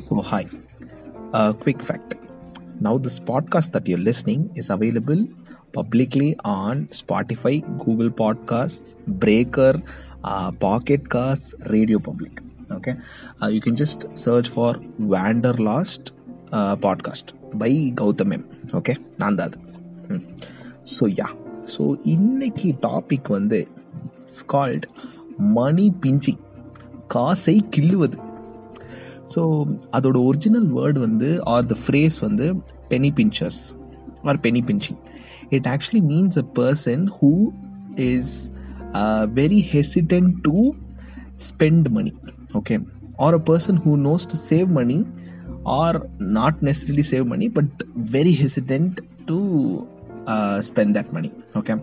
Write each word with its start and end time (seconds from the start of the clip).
So, 0.00 0.22
hi. 0.22 0.46
A 1.32 1.54
quick 1.54 1.82
fact. 1.82 2.14
Now, 2.80 2.98
this 2.98 3.18
podcast 3.20 3.72
that 3.72 3.86
you're 3.86 3.98
listening 4.00 4.50
is 4.54 4.70
available 4.70 5.26
publicly 5.72 6.36
on 6.44 6.86
Spotify, 6.88 7.54
Google 7.84 8.10
Podcasts, 8.10 8.96
Breaker, 9.06 9.82
uh, 10.24 10.50
Pocket 10.52 11.08
Casts, 11.10 11.54
Radio 11.66 11.98
Public. 11.98 12.42
Okay. 12.70 12.94
Uh, 13.42 13.48
you 13.48 13.60
can 13.60 13.76
just 13.76 14.06
search 14.14 14.48
for 14.48 14.74
Wanderlost 15.14 16.12
uh, 16.52 16.76
podcast 16.76 17.32
by 17.54 17.70
Gautam 17.94 18.32
M. 18.32 18.44
Okay. 18.74 18.96
நான் 19.18 19.36
தான் 19.40 19.52
அது 19.52 20.18
so 20.96 21.04
யா 21.20 21.28
so 21.74 21.84
இன்னைக்கு 22.14 22.68
topic 22.82 23.28
வந்து 23.28 23.58
it's 24.26 24.44
called 24.54 24.86
money 25.58 25.86
pinching 26.02 26.42
காசை 27.06 27.56
கிள்ளுவது 27.74 28.18
so 29.33 29.41
அதோட 29.93 30.17
original 30.25 30.67
word 30.77 30.99
வந்து 30.99 31.29
or 31.53 31.65
the 31.65 31.77
phrase 31.83 32.17
வந்து 32.19 32.47
penny 32.89 33.11
pinchers 33.15 33.61
or 34.23 34.39
penny 34.39 34.61
pinching 34.67 34.99
it 35.49 35.67
actually 35.67 36.03
means 36.11 36.39
a 36.39 36.45
person 36.55 37.05
who 37.19 37.31
is 38.07 38.35
very 39.35 39.61
hesitant 39.71 40.33
to 40.41 40.55
spend 41.49 41.87
money 41.89 42.13
okay 42.53 42.77
or 43.17 43.37
a 43.39 43.43
person 43.49 43.79
who 43.85 43.93
knows 44.01 44.27
to 44.31 44.37
save 44.49 44.69
money 44.71 44.99
or 45.77 45.99
not 46.31 46.59
necessarily 46.63 47.05
save 47.11 47.25
money 47.25 47.47
but 47.49 47.81
very 48.11 48.33
hesitant 48.41 48.99
to 49.25 49.37
spend 50.61 50.95
that 50.97 51.11
money 51.11 51.29
okay 51.55 51.75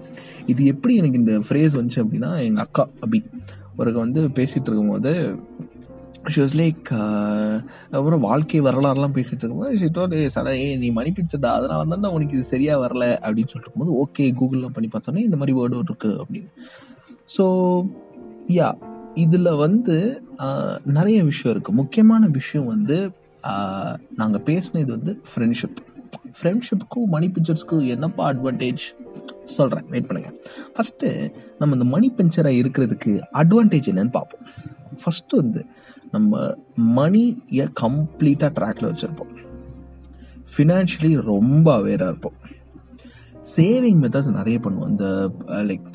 இது 0.47 0.63
எப்படி 0.65 0.93
எனக்கு 0.97 1.19
இந்த 1.19 1.35
phrase 1.49 1.77
வந்துச்சு 1.79 2.03
அப்படின்னா 2.05 2.31
எங்கள் 2.45 2.65
அக்கா 2.65 2.85
அபி 3.07 3.21
ஒருக்க 3.79 3.99
வந்து 3.99 4.21
பேசிகிட்டு 4.37 4.69
இருக்கும்போது 4.69 5.13
ஷி 6.35 6.41
வாஸ் 6.43 6.57
லைக் 6.61 6.89
அப்புறம் 7.97 8.21
வாழ்க்கை 8.21 8.61
வரலாறுலாம் 8.61 9.15
பேசிட்டு 9.17 9.43
இருக்கும்போது 9.43 9.79
ஷிட்டோட 9.83 10.29
சட 10.35 10.49
ஏ 10.63 10.77
நீ 10.83 10.91
மணி 10.99 11.13
அதனால 11.41 11.97
தான் 11.97 12.15
உனக்கு 12.17 12.37
இது 12.39 12.45
சரியாக 12.53 12.83
வரல. 12.85 13.05
அப்படின்னு 13.27 13.51
சொல்லிட்டு 13.53 13.69
இருக்கும்போது 13.69 13.93
ஓகே 14.05 14.27
கூகுள்லாம் 14.41 14.77
பண்ணி 14.77 14.91
பார்த்தோன்னே 14.93 15.25
இந்த 15.29 15.37
மாதிரி 15.37 15.57
வேர்டு 15.59 15.83
இருக்கு. 15.89 16.11
அப்படின்னு. 16.23 16.51
ஸோ 17.37 17.45
யா 18.59 18.69
இதில் 19.25 19.53
வந்து 19.65 19.97
நிறைய 20.99 21.19
விஷயம் 21.31 21.53
இருக்குது 21.55 21.79
முக்கியமான 21.83 22.27
விஷயம் 22.39 22.67
வந்து 22.67 22.99
நாங்கள் 24.21 24.45
பேசினது 24.49 24.91
வந்து 24.97 25.13
ஃப்ரெண்ட்ஷிப் 25.31 25.79
ஃப்ரெண்ட்ஷிப்புக்கும் 26.39 27.11
மணி 27.15 27.27
பிக்சர்ஸ்க்கும் 27.27 27.87
என்னப்பா 27.95 28.23
அட்வான்டேஜ் 28.33 28.85
சொல்கிறேன் 29.57 29.87
வெயிட் 29.93 30.09
பண்ணுங்க. 30.09 30.31
ஃபஸ்ட்டு 30.75 31.09
நம்ம 31.59 31.77
இந்த 31.79 31.87
மணி 31.95 32.09
பிக்சராக 32.17 32.61
இருக்கிறதுக்கு 32.63 33.13
அட்வான்டேஜ் 33.43 33.89
என்னன்னு 33.93 34.17
பார்ப்போம். 34.19 34.45
ஃபஸ்ட்டு 35.01 35.41
வந்து 35.43 35.63
நம்ம 36.11 36.41
மணியை 36.99 37.67
கம்ப்ளீட்டாக 37.83 38.51
ட்ராக்ல 38.59 38.89
வச்சுருப்போம். 38.91 39.33
ஃபினான்ஷியலி 40.53 41.15
ரொம்ப 41.33 41.67
அவேராக 41.75 42.11
இருப்போம். 42.13 42.39
சேவிங் 43.57 44.01
மெத்தட்ஸ் 44.03 44.37
நிறைய 44.39 44.59
பண்ணுவோம். 44.65 44.91
இந்த 44.93 45.07
like 45.69 45.89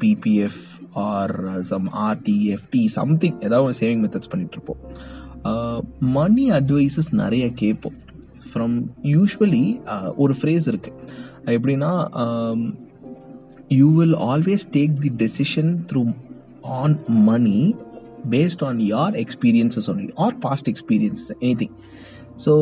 PPF 0.00 0.62
or 1.06 1.36
some 1.70 1.88
RD 2.06 2.36
FD 2.54 2.82
something 2.96 3.38
ஏதாவது 3.40 3.66
ஒரு 3.68 3.74
சேவிங் 3.80 4.02
மெத்தட்ஸ் 4.04 4.32
பண்ணிட்டு 4.32 4.58
இருப்போம். 4.58 4.82
மணி 6.16 6.44
அட்வைசஸ் 6.50 7.10
நிறைய 7.22 7.46
கேட்போம். 7.62 7.98
ஃப்ரம் 8.50 8.76
யூஸ்வலி 9.14 9.64
ஒரு 10.16 10.34
ஃப்ரேஸ் 10.40 10.68
இருக்கு. 10.72 10.92
எப்படின்னா 11.56 11.92
you 13.78 13.88
will 13.96 14.16
always 14.30 14.64
take 14.76 14.96
the 15.04 15.10
decision 15.22 15.72
through 15.90 16.02
on 16.80 16.96
money 17.28 17.58
based 18.34 18.60
on 18.68 18.74
your 18.92 19.08
experiences 19.24 19.86
only 19.92 20.10
or 20.24 20.30
past 20.44 20.66
experiences 20.72 21.28
anything. 21.46 21.72
So 22.44 22.52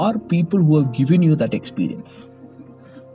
or 0.00 0.12
people 0.34 0.60
who 0.66 0.74
have 0.78 0.90
given 1.00 1.22
you 1.28 1.34
that 1.44 1.54
experience. 1.62 2.12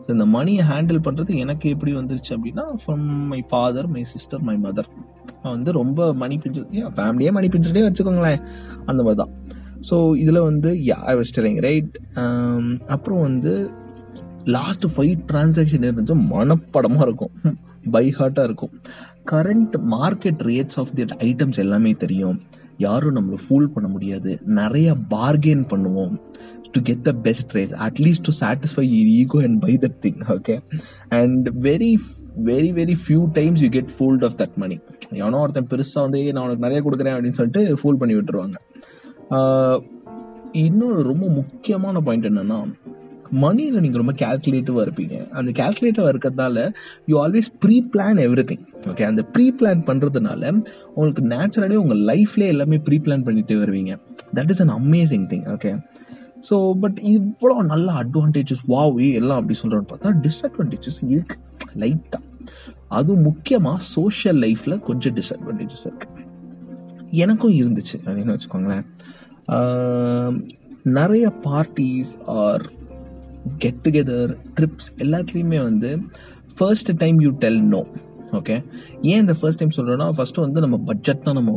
So 0.03 0.11
இந்த 0.15 0.25
மணியை 0.33 0.63
handle 0.69 0.99
பண்ணுறது 1.05 1.31
எனக்கு 1.43 1.71
எப்படி 1.75 1.91
வந்துருச்சு 1.99 2.31
அப்படின்னா 2.35 2.63
from 2.81 3.05
my 3.31 3.39
father 3.49 3.87
my 3.95 4.03
sister 4.11 4.43
my 4.49 4.55
mother 4.65 4.87
வந்து 5.55 5.71
ரொம்ப 5.79 6.05
மணி 6.21 6.35
pincher 6.43 6.67
ஃபேமிலியே 6.99 7.31
மணி 7.37 7.47
பிஞ்சுட்டே 7.55 7.83
வச்சுக்கோங்களேன். 7.87 8.39
அந்த 8.89 8.99
மாதிரி 9.07 9.19
தான். 9.21 9.33
ஸோ 9.89 9.95
இதில் 10.21 10.41
வந்து 10.49 10.69
yeah 10.89 10.97
I 11.11 11.15
was 11.19 11.33
telling 11.37 11.59
right 11.67 11.91
அப்புறம் 12.95 13.21
வந்து 13.27 13.53
லாஸ்ட் 14.57 14.87
ஃபைவ் 14.95 15.15
டிரான்சாக்ஷன் 15.31 15.87
இருந்துச்சு 15.87 16.17
மனப்படமாக 16.33 17.07
இருக்கும். 17.09 17.33
பை 17.95 18.05
ஹார்ட்டாக 18.19 18.47
இருக்கும். 18.49 18.73
Current 19.31 19.75
market 19.93 20.41
rates 20.49 20.79
of 20.81 20.93
the 20.93 21.05
items 21.29 21.59
எல்லாமே 21.65 21.91
தெரியும். 22.03 22.37
யாரும் 22.85 23.15
நம்மளை 23.17 23.37
ஃபூல் 23.45 23.67
பண்ண 23.75 23.87
முடியாது. 23.89 24.31
நிறைய 24.59 24.95
பார்கெயின் 25.13 25.63
பண்ணுவோம். 25.71 26.15
To 26.71 26.81
get 26.81 27.03
the 27.07 27.11
best 27.27 27.51
rate 27.57 27.73
at least 27.85 28.25
to 28.27 28.31
satisfy 28.39 28.85
ego 29.19 29.39
and 29.47 29.59
by 29.61 29.73
that 29.83 29.97
thing 30.05 30.19
okay 30.35 30.55
and 31.19 31.45
very 31.67 31.91
very 32.49 32.69
very 32.79 32.95
few 33.03 33.21
times 33.37 33.61
you 33.65 33.69
get 33.69 33.93
fooled 33.97 34.25
of 34.27 34.35
that 34.41 34.55
money 34.55 34.79
எவனோ 35.21 35.39
ஒருத்தன் 35.43 35.69
பெருசாக 35.71 36.05
வந்து 36.05 36.19
நான் 36.33 36.43
உனக்கு 36.47 36.65
நிறைய 36.65 36.81
கொடுக்குறேன் 36.87 37.15
அப்படின்னு 37.15 37.39
சொல்லிட்டு 37.39 37.63
ஃபூல் 37.81 37.99
பண்ணி 38.01 38.15
விட்டுருவாங்க. 38.15 38.57
இன்னொரு 40.65 40.99
ரொம்ப 41.11 41.25
முக்கியமான 41.39 41.99
பாயிண்ட் 41.99 42.25
என்னன்னா 42.25 42.59
மணியில் 43.43 43.79
நீங்கள் 43.85 44.01
ரொம்ப 44.01 44.13
கேல்குலேட்டிவாக 44.23 44.85
இருப்பீங்க. 44.87 45.15
அந்த 45.39 45.51
கேல்குலேட்டிவாக 45.59 46.11
இருக்கிறதுனால 46.13 46.65
you 47.11 47.15
always 47.23 47.49
pre 47.63 47.77
plan 47.93 48.19
everything 48.51 48.65
okay 48.91 49.05
அந்த 49.11 49.21
ப்ரீ 49.35 49.45
பிளான் 49.59 49.83
பண்ணுறதுனால 49.89 50.51
உங்களுக்கு 50.93 51.23
நேச்சுரலாகவே 51.33 51.81
உங்கள் 51.83 52.03
லைஃப்லேயே 52.11 52.53
எல்லாமே 52.55 52.77
ப்ரீ 52.89 52.99
பிளான் 53.05 53.25
பண்ணிட்டு 53.29 53.55
வருவீங்க. 53.63 53.93
That 54.35 54.51
is 54.55 54.61
an 54.65 54.73
amazing 54.81 55.25
thing 55.33 55.45
okay 55.55 55.71
so 56.49 56.55
but 56.81 56.97
இவ்வளோ 57.13 57.55
நல்ல 57.73 57.87
அட்வான்டேஜஸ் 58.03 58.63
வாவ் 58.67 58.97
எல்லாம் 59.19 59.39
அப்படி 59.41 59.59
சொல்கிறோன்னு 59.61 59.89
பார்த்தா 59.91 60.11
டிஸ்அட்வான்டேஜஸ் 60.25 60.99
இருக்கு. 61.07 61.37
லைட்டாக 61.83 62.23
அதுவும் 62.87 63.21
முக்கியமாக 63.21 63.79
சோஷியல் 63.95 64.37
லைஃப்பில் 64.37 64.79
கொஞ்சம் 64.79 65.15
டிஸ்அட்வான்டேஜஸ் 65.15 65.85
இருக்கு. 65.89 66.07
எனக்கும் 67.23 67.53
இருந்துச்சு. 67.53 67.97
அப்படின்னு 68.05 68.35
வச்சுக்கோங்களேன். 68.35 68.85
நிறைய 70.97 71.25
parties 71.43 72.11
or 72.25 72.63
get 73.57 73.81
together 73.85 74.31
trips 74.55 74.89
எல்லாத்துலேயுமே 74.97 75.59
வந்து 75.63 75.89
first 76.57 76.91
time 76.97 77.17
you 77.21 77.31
tell 77.39 77.61
no 77.69 77.81
okay 78.31 78.55
ஏன் 79.03 79.19
இந்த 79.19 79.33
ஃபர்ஸ்ட் 79.33 79.59
டைம் 79.59 79.75
சொல்கிறோன்னா 79.77 80.07
ஃபஸ்ட்டு 80.15 80.41
வந்து 80.41 80.59
நம்ம 80.59 80.77
பட்ஜெட் 80.85 81.21
தான் 81.23 81.37
நம்ம 81.37 81.51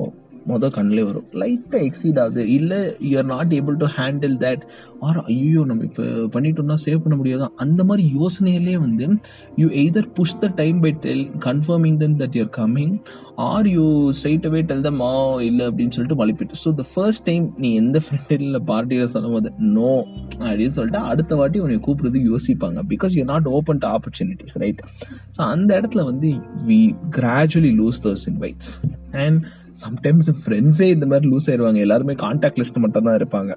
மொதல் 0.48 0.74
கண்ணிலே 0.76 1.02
வரும். 1.02 1.24
லைட்டாக 1.40 1.80
எக்ஸீட் 1.86 2.20
ஆகுது. 2.20 2.42
இல்லை 2.48 2.78
you 3.08 3.14
are 3.18 3.28
not 3.32 3.52
able 3.58 3.76
to 3.82 3.86
handle 3.96 4.36
that 4.44 4.62
or 5.06 5.18
ஐயோ 5.24 5.62
நம்ம 5.70 5.84
இப்போ 5.88 6.04
பண்ணிட்டோம்னா 6.34 6.76
சேவ் 6.84 7.02
பண்ண 7.04 7.16
முடியாது? 7.16 7.48
அந்த 7.56 7.84
மாதிரி 7.84 8.04
யோசனையிலே 8.18 8.76
வந்து 8.84 9.08
you 9.56 9.68
either 9.82 10.08
push 10.18 10.38
the 10.38 10.50
time 10.60 10.80
by 10.80 10.92
tell 11.06 11.24
confirming 11.46 11.96
then 11.96 12.16
that 12.22 12.36
your 12.40 12.52
coming 12.58 12.94
or 13.34 13.68
you 13.76 14.12
straight 14.18 14.46
away 14.50 14.62
tell 14.62 14.80
them 14.80 15.00
ah 15.00 15.12
இல்லை 15.40 15.66
அப்படின்னு 15.66 15.94
சொல்லிட்டு 15.96 16.18
மலிப்பிட்டு 16.22 16.60
ஸோ 16.64 16.72
த 16.74 16.86
ஃபர்ஸ்ட் 16.94 17.24
டைம் 17.24 17.54
நீ 17.56 17.74
எந்த 17.74 18.00
ஃப்ரெண்டில் 18.06 18.46
இல்லை 18.48 18.60
பார்ட்டியில் 18.66 19.06
சொல்லும் 19.06 19.32
போது 19.32 19.52
நோ 19.58 19.92
அப்படின்னு 20.38 20.68
சொல்லிட்டு 20.68 20.98
அடுத்த 20.98 21.36
வாட்டி 21.36 21.58
உன்னை 21.58 21.80
கூப்பிடுறது 21.86 22.20
யோசிப்பாங்க. 22.32 22.78
Because 22.92 23.14
you 23.18 23.24
not 23.24 23.46
open 23.46 23.78
to 23.78 23.88
opportunities 23.88 24.56
right 24.64 24.82
so 25.38 25.40
அந்த 25.54 25.80
இடத்துல 25.80 26.04
வந்து 26.04 26.30
we 26.66 26.94
gradually 27.18 27.72
lose 27.82 28.00
their 28.04 28.26
invites 28.32 28.72
and 29.12 29.38
sometimes 29.84 30.30
ஃப்ரெண்ட்ஸே 30.42 30.88
இந்த 30.96 31.06
மாதிரி 31.06 31.28
லூஸ் 31.30 31.48
ஆயிடுவாங்க 31.50 31.76
எல்லாருமே 31.76 32.12
கான்டாக்ட் 32.12 32.60
லிஸ்ட் 32.60 32.78
மட்டும் 32.78 33.08
தான் 33.08 33.18
இருப்பாங்க. 33.20 33.54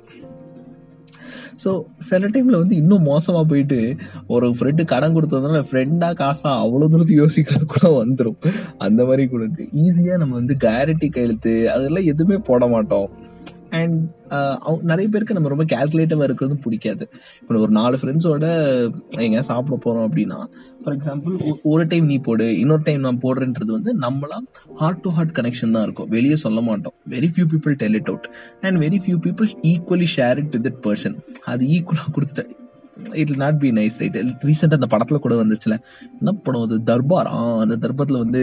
ஸோ 1.63 1.85
சில 1.97 2.27
டைம்ல 2.27 2.57
வந்து 2.57 2.75
இன்னும் 2.75 3.07
மோசமா 3.07 3.41
போயிட்டு 3.47 3.95
ஒரு 4.27 4.47
ஃப்ரெண்டு 4.47 4.83
கடன் 4.85 5.15
கொடுத்ததுனால 5.15 5.59
ஃப்ரெண்டா 5.69 6.09
காசா 6.21 6.51
அவ்வளோ 6.63 6.87
தூரத்து 6.89 7.15
யோசிக்கிறது 7.23 7.65
கூட 7.65 8.03
வந்துடும் 8.03 8.39
அந்த 8.77 9.05
மாதிரி 9.05 9.27
கொடுக்கு 9.27 9.63
ஈஸியாக 9.63 9.91
ஈஸியா 9.93 10.17
நம்ம 10.17 10.33
வந்து 10.33 10.55
கேரண்டி 10.55 11.09
கையெழுத்து 11.09 11.71
அதெல்லாம் 11.71 12.09
எதுவுமே 12.13 12.37
போட 12.37 12.67
மாட்டோம். 12.67 13.09
Uh, 13.73 13.79
அண்ட் 13.79 13.99
நிறைய 14.89 15.05
பேருக்கு 15.11 15.35
நம்ம 15.35 15.49
ரொம்ப 15.51 15.65
கேல்குலேட்டிவா 15.71 16.25
இருக்கிறது 16.27 16.55
பிடிக்காது. 16.65 17.03
இப்போ 17.41 17.59
ஒரு 17.65 17.73
நாலு 17.77 17.95
ஃப்ரெண்ட்ஸோட 18.01 18.45
எங்க 19.25 19.41
சாப்பிட 19.49 19.75
போறோம் 19.85 20.05
அப்படின்னா 20.07 20.39
ஃபார் 20.83 20.95
எக்ஸாம்பிள் 20.97 21.35
ஒரு 21.71 21.83
டைம் 21.91 22.05
நீ 22.05 22.17
போடு 22.27 22.47
இன்னொரு 22.59 22.83
டைம் 22.89 23.05
நான் 23.07 23.21
போடுறேன்றது 23.25 23.71
வந்து 23.77 23.93
நம்மளா 24.05 24.39
ஹார்ட் 24.81 25.01
டு 25.05 25.11
ஹார்ட் 25.17 25.35
கனெக்ஷன் 25.39 25.75
தான் 25.77 25.85
இருக்கும். 25.87 26.09
வெளியே 26.09 26.37
சொல்ல 26.45 26.61
மாட்டோம். 26.69 26.95
Very 27.15 27.29
few 27.35 27.47
people 27.53 27.75
tell 27.83 27.97
it 28.01 28.11
out 28.13 28.27
and 28.61 28.79
very 28.85 28.99
few 29.05 29.17
people 29.27 29.49
equally 29.71 30.09
share 30.17 30.41
it 30.43 30.51
to 30.55 30.61
that 30.67 30.81
person 30.87 31.17
அது 31.53 31.65
ஈக்குவலாக 31.77 32.13
கொடுத்துட்டு 32.17 32.45
it 33.21 33.31
not 33.43 33.59
be 33.63 33.69
nice 33.77 33.97
right 34.01 34.17
ரீசெண்டாக 34.47 34.79
அந்த 34.79 34.89
படத்தில் 34.93 35.23
கூட 35.25 35.35
வந்துச்சுல. 35.43 35.75
என்ன 36.19 36.33
படம் 36.45 36.65
அது? 36.65 36.77
தர்பார்? 36.89 37.29
ஆ 37.37 37.39
அந்த 37.63 37.75
தர்பாத்தில் 37.83 38.19
வந்து 38.23 38.41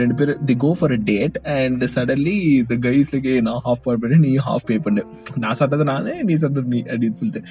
ரெண்டு 0.00 0.14
பேர் 0.18 0.32
they 0.48 0.54
go 0.64 0.70
for 0.78 0.94
a 0.96 0.98
date 1.10 1.36
and 1.58 1.82
suddenly 1.94 2.36
the 2.72 2.76
guys 2.86 3.12
நான் 3.48 3.62
ஹாஃப் 3.66 3.82
பே 3.86 3.94
பண்ணு 4.02 4.18
நீ 4.26 4.30
ஹாஃப் 4.48 4.66
பே 4.66 4.76
பண்ணு. 4.86 5.04
நான் 5.44 5.58
சட்டது 5.60 5.86
நானே 5.92 6.14
நீ 6.22 6.36
சட்டது 6.44 6.66
நீ 6.74 6.80
அப்படின்னு 6.92 7.18
சொல்லிட்டு. 7.22 7.42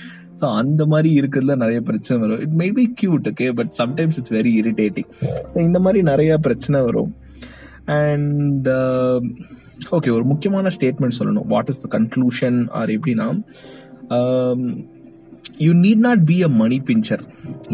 ஸோ 0.41 0.47
அந்த 0.61 0.85
மாதிரி 0.85 1.11
இருக்கிறதுல 1.21 1.55
நிறைய 1.63 1.81
பிரச்சனை 1.81 2.17
வரும். 2.23 2.41
It 2.45 2.57
may 2.61 2.67
be 2.79 2.85
cute 3.01 3.29
okay 3.33 3.47
but 3.59 3.73
sometimes 3.81 4.19
it's 4.21 4.35
very 4.39 4.53
irritating 4.63 5.09
so 5.53 5.57
இந்த 5.59 5.79
மாதிரி 5.79 6.01
நிறைய 6.11 6.37
பிரச்சனை 6.37 6.81
வரும். 6.81 7.13
அண்ட் 8.01 8.67
ஓகே 9.95 10.09
uh, 10.09 10.15
ஒரு 10.17 10.25
முக்கியமான 10.29 10.67
ஸ்டேட்மெண்ட் 10.75 11.17
சொல்லணும். 11.19 11.47
What 11.53 11.69
is 11.71 11.81
the 11.81 11.87
conclusion 11.97 12.59
or 12.79 12.91
எப்படின்னா 12.97 13.29
um, 14.17 14.61
you 15.65 15.71
need 15.85 16.05
not 16.07 16.23
be 16.31 16.37
a 16.47 16.49
money 16.61 16.77
pincher 16.89 17.23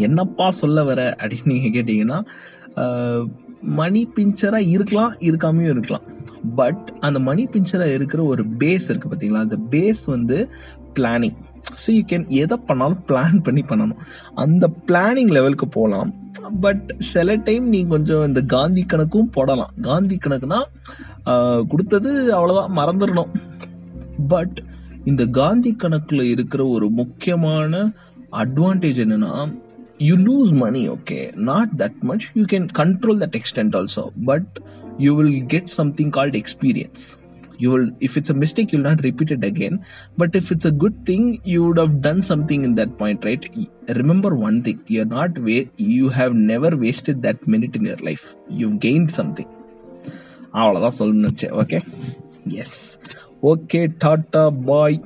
என்னப்பா 0.06 0.46
சொல்ல 0.62 0.84
வர 0.90 1.00
அப்படின்னு 1.20 1.52
நீங்கள் 1.54 1.74
கேட்டீங்கன்னா 1.76 2.18
மணி 3.78 4.00
பிஞ்சராக 4.16 4.70
இருக்கலாம் 4.74 5.12
இருக்காமையும் 5.28 5.74
இருக்கலாம். 5.74 6.06
பட் 6.60 6.86
அந்த 7.06 7.18
மணி 7.28 7.42
பிஞ்சராக 7.54 7.96
இருக்கிற 7.98 8.20
ஒரு 8.32 8.42
பேஸ் 8.60 8.86
இருக்குது 8.90 9.10
பார்த்தீங்களா 9.12 9.42
அந்த 9.46 9.58
பேஸ் 9.72 10.02
வந்து 10.14 10.36
பிளானிங் 10.96 11.36
ஸோ 11.82 11.88
யூ 11.96 12.02
கேன் 12.12 12.24
எதை 12.42 12.56
பண்ணாலும் 12.68 13.02
பிளான் 13.08 13.36
பண்ணி 13.46 13.62
பண்ணணும். 13.68 14.00
அந்த 14.44 14.64
பிளானிங் 14.88 15.30
லெவலுக்கு 15.36 15.66
போகலாம். 15.76 16.10
பட் 16.64 16.86
சில 17.12 17.36
டைம் 17.48 17.66
நீ 17.74 17.80
கொஞ்சம் 17.92 18.24
இந்த 18.30 18.40
காந்தி 18.54 18.82
கணக்கும் 18.92 19.30
போடலாம். 19.36 19.72
காந்தி 19.88 20.18
கணக்குனா 20.24 20.60
கொடுத்தது 21.72 22.10
அவ்வளோதான் 22.36 22.76
மறந்துடணும். 22.80 23.32
பட் 24.34 24.56
இந்த 25.02 25.22
காந்தி 25.36 25.70
கணக்கில் 25.74 26.24
இருக்கிற 26.32 26.62
ஒரு 26.68 26.86
முக்கியமான 26.98 27.72
அட்வான்டேஜ் 28.42 28.98
என்னன்னா 29.04 29.32
you 30.00 30.14
lose 30.20 30.52
money 30.60 30.82
okay 30.88 31.18
not 31.48 31.72
that 31.80 31.98
much 32.02 32.26
you 32.34 32.44
can 32.52 32.68
control 32.78 33.18
that 33.22 33.36
extent 33.40 33.74
also 33.78 34.04
but 34.24 34.52
you 34.98 35.10
will 35.18 35.34
get 35.46 35.72
something 35.76 36.12
called 36.18 36.38
experience 36.40 37.04
you 37.58 37.70
will 37.74 37.90
if 38.06 38.16
it's 38.18 38.32
a 38.34 38.36
mistake 38.42 38.72
you'll 38.74 38.86
not 38.88 39.02
repeated 39.08 39.44
again 39.50 39.76
but 40.16 40.36
if 40.40 40.50
it's 40.54 40.68
a 40.70 40.74
good 40.84 41.00
thing 41.10 41.28
you 41.46 41.58
would 41.66 41.82
have 41.84 41.94
done 42.06 42.22
something 42.30 42.64
in 42.68 42.76
that 42.80 42.94
point 43.02 43.26
right 43.28 43.46
remember 44.00 44.36
one 44.48 44.58
thing 44.68 44.80
you 44.88 45.00
are 45.04 45.12
not 45.14 45.38
way 45.48 45.56
you 45.92 46.08
have 46.18 46.34
never 46.52 46.76
wasted 46.84 47.22
that 47.26 47.44
minute 47.54 47.76
in 47.80 47.88
your 47.90 48.04
life 48.10 48.26
you 48.62 48.70
gain 48.86 49.08
something 49.18 49.52
அவ்வளோதான் 50.54 50.98
சொல்லணுச்சு 50.98 51.48
okay 51.62 51.80
yes 52.62 52.78
okay 53.43 53.81
tata 54.03 54.43
பாய் 54.65 54.97